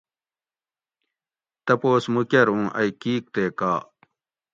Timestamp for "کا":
3.57-3.73